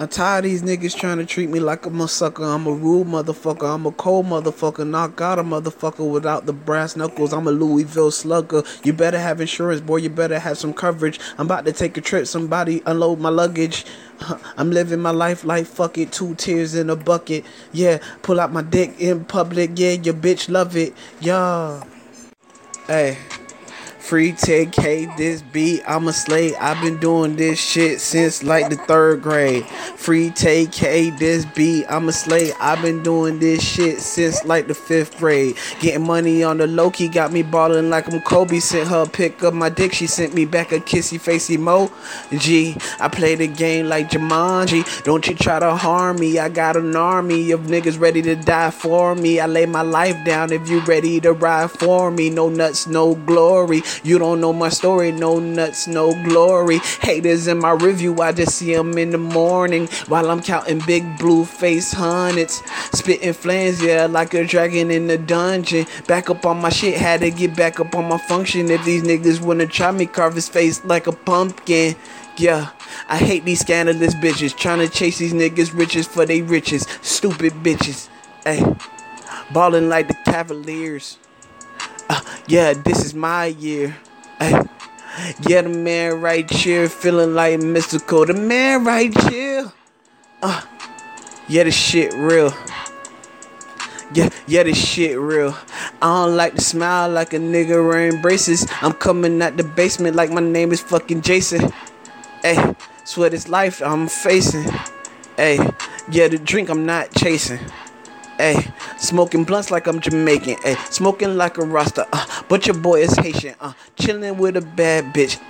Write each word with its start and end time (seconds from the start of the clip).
I'm 0.00 0.08
tired 0.08 0.46
of 0.46 0.50
these 0.50 0.62
niggas 0.62 0.96
trying 0.96 1.18
to 1.18 1.26
treat 1.26 1.50
me 1.50 1.60
like 1.60 1.84
I'm 1.84 2.00
a 2.00 2.08
sucker. 2.08 2.42
I'm 2.42 2.66
a 2.66 2.72
rude 2.72 3.06
motherfucker. 3.06 3.74
I'm 3.74 3.84
a 3.84 3.92
cold 3.92 4.24
motherfucker. 4.24 4.88
Knock 4.88 5.20
out 5.20 5.38
a 5.38 5.42
motherfucker 5.42 6.10
without 6.10 6.46
the 6.46 6.54
brass 6.54 6.96
knuckles. 6.96 7.34
I'm 7.34 7.46
a 7.46 7.50
Louisville 7.50 8.10
slugger. 8.10 8.62
You 8.82 8.94
better 8.94 9.18
have 9.18 9.42
insurance, 9.42 9.82
boy. 9.82 9.96
You 9.96 10.08
better 10.08 10.38
have 10.38 10.56
some 10.56 10.72
coverage. 10.72 11.20
I'm 11.36 11.44
about 11.44 11.66
to 11.66 11.72
take 11.74 11.98
a 11.98 12.00
trip. 12.00 12.26
Somebody 12.26 12.80
unload 12.86 13.20
my 13.20 13.28
luggage. 13.28 13.84
I'm 14.56 14.70
living 14.70 15.00
my 15.00 15.10
life 15.10 15.44
like 15.44 15.66
fuck 15.66 15.98
it. 15.98 16.12
Two 16.12 16.34
tears 16.34 16.74
in 16.74 16.88
a 16.88 16.96
bucket. 16.96 17.44
Yeah, 17.70 17.98
pull 18.22 18.40
out 18.40 18.54
my 18.54 18.62
dick 18.62 18.98
in 18.98 19.26
public. 19.26 19.72
Yeah, 19.74 19.90
your 19.90 20.14
bitch 20.14 20.48
love 20.48 20.78
it. 20.78 20.94
Yeah. 21.20 21.84
Hey. 22.86 23.18
Free 24.10 24.32
Tay-K 24.32 25.06
this 25.16 25.40
beat, 25.40 25.84
I'm 25.86 26.08
a 26.08 26.12
slave. 26.12 26.56
I've 26.58 26.82
been 26.82 26.98
doing 26.98 27.36
this 27.36 27.60
shit 27.60 28.00
since 28.00 28.42
like 28.42 28.68
the 28.68 28.74
third 28.74 29.22
grade. 29.22 29.64
Free 29.94 30.30
Tay-K 30.30 31.10
this 31.10 31.44
beat, 31.44 31.86
I'm 31.88 32.08
a 32.08 32.12
slave. 32.12 32.52
I've 32.58 32.82
been 32.82 33.04
doing 33.04 33.38
this 33.38 33.62
shit 33.62 34.00
since 34.00 34.44
like 34.44 34.66
the 34.66 34.74
fifth 34.74 35.16
grade. 35.18 35.56
Getting 35.78 36.04
money 36.04 36.42
on 36.42 36.58
the 36.58 36.66
low 36.66 36.90
key 36.90 37.06
got 37.06 37.30
me 37.32 37.44
balling 37.44 37.88
like 37.88 38.12
I'm 38.12 38.20
Kobe. 38.22 38.58
Sent 38.58 38.88
her 38.88 39.06
pick 39.06 39.44
up 39.44 39.54
my 39.54 39.68
dick, 39.68 39.92
she 39.92 40.08
sent 40.08 40.34
me 40.34 40.44
back 40.44 40.72
a 40.72 40.80
kissy 40.80 41.20
facey 41.20 41.56
mo. 41.56 41.92
G, 42.36 42.76
I 42.98 43.06
play 43.06 43.36
the 43.36 43.46
game 43.46 43.88
like 43.88 44.10
Jumanji. 44.10 45.04
Don't 45.04 45.24
you 45.28 45.36
try 45.36 45.60
to 45.60 45.76
harm 45.76 46.18
me. 46.18 46.40
I 46.40 46.48
got 46.48 46.76
an 46.76 46.96
army 46.96 47.52
of 47.52 47.60
niggas 47.60 48.00
ready 48.00 48.22
to 48.22 48.34
die 48.34 48.72
for 48.72 49.14
me. 49.14 49.38
I 49.38 49.46
lay 49.46 49.66
my 49.66 49.82
life 49.82 50.16
down 50.24 50.50
if 50.50 50.68
you 50.68 50.80
ready 50.80 51.20
to 51.20 51.32
ride 51.32 51.70
for 51.70 52.10
me. 52.10 52.28
No 52.28 52.48
nuts, 52.48 52.88
no 52.88 53.14
glory. 53.14 53.82
You 54.02 54.18
don't 54.18 54.40
know 54.40 54.52
my 54.52 54.68
story, 54.70 55.12
no 55.12 55.38
nuts, 55.38 55.86
no 55.86 56.12
glory. 56.24 56.78
Haters 57.00 57.46
in 57.46 57.58
my 57.58 57.72
review, 57.72 58.20
I 58.20 58.32
just 58.32 58.56
see 58.56 58.74
them 58.74 58.96
in 58.96 59.10
the 59.10 59.18
morning 59.18 59.88
while 60.08 60.30
I'm 60.30 60.42
counting 60.42 60.80
big 60.86 61.18
blue 61.18 61.44
face 61.44 61.92
hundreds. 61.92 62.62
Spitting 62.92 63.32
flames, 63.32 63.82
yeah, 63.82 64.06
like 64.06 64.34
a 64.34 64.44
dragon 64.44 64.90
in 64.90 65.06
the 65.06 65.18
dungeon. 65.18 65.86
Back 66.06 66.30
up 66.30 66.46
on 66.46 66.60
my 66.60 66.70
shit, 66.70 66.96
had 66.96 67.20
to 67.20 67.30
get 67.30 67.54
back 67.54 67.78
up 67.80 67.94
on 67.94 68.08
my 68.08 68.18
function. 68.18 68.70
If 68.70 68.84
these 68.84 69.02
niggas 69.02 69.40
wanna 69.40 69.66
try 69.66 69.90
me, 69.90 70.06
carve 70.06 70.34
his 70.34 70.48
face 70.48 70.84
like 70.84 71.06
a 71.06 71.12
pumpkin. 71.12 71.96
Yeah, 72.36 72.70
I 73.08 73.18
hate 73.18 73.44
these 73.44 73.60
scandalous 73.60 74.14
bitches 74.14 74.56
trying 74.56 74.78
to 74.78 74.88
chase 74.88 75.18
these 75.18 75.34
niggas 75.34 75.76
riches 75.76 76.06
for 76.06 76.24
they 76.24 76.40
riches. 76.40 76.86
Stupid 77.02 77.52
bitches. 77.62 78.08
Hey, 78.44 78.64
balling 79.52 79.88
like 79.90 80.08
the 80.08 80.14
Cavaliers. 80.24 81.18
Yeah, 82.50 82.72
this 82.72 83.04
is 83.04 83.14
my 83.14 83.46
year. 83.46 83.96
Yeah, 85.46 85.62
the 85.62 85.68
man 85.68 86.20
right 86.20 86.50
here 86.50 86.88
feeling 86.88 87.32
like 87.32 87.60
Mystikal. 87.60 88.26
The 88.26 88.34
man 88.34 88.84
right 88.84 89.14
here. 89.30 89.70
Uh, 90.42 90.60
yeah, 91.46 91.62
the 91.62 91.70
shit 91.70 92.12
real. 92.14 92.52
Yeah, 94.12 94.30
yeah, 94.48 94.64
this 94.64 94.84
shit 94.84 95.16
real. 95.16 95.54
I 96.02 96.26
don't 96.26 96.36
like 96.36 96.56
to 96.56 96.60
smile 96.60 97.08
like 97.08 97.32
a 97.34 97.38
nigga 97.38 97.86
wearing 97.86 98.20
braces. 98.20 98.66
I'm 98.82 98.94
coming 98.94 99.40
out 99.40 99.56
the 99.56 99.62
basement 99.62 100.16
like 100.16 100.32
my 100.32 100.40
name 100.40 100.72
is 100.72 100.80
fucking 100.80 101.22
Jason. 101.22 101.72
Hey, 102.42 102.74
swear 103.04 103.30
this 103.30 103.48
life 103.48 103.80
I'm 103.80 104.08
facing. 104.08 104.66
Hey, 105.36 105.58
yeah, 106.10 106.26
the 106.26 106.38
drink 106.38 106.68
I'm 106.68 106.84
not 106.84 107.14
chasing. 107.14 107.60
Hey, 108.40 108.72
smoking 108.96 109.44
blunts 109.44 109.70
like 109.70 109.86
I'm 109.86 110.00
Jamaican. 110.00 110.56
Hey, 110.62 110.74
smoking 110.88 111.36
like 111.36 111.58
a 111.58 111.62
Rasta. 111.62 112.08
Uh, 112.10 112.24
but 112.48 112.66
your 112.66 112.74
boy 112.74 113.02
is 113.02 113.14
Haitian. 113.16 113.54
Uh, 113.60 113.74
chilling 113.96 114.38
with 114.38 114.56
a 114.56 114.62
bad 114.62 115.12
bitch. 115.12 115.36
At 115.36 115.42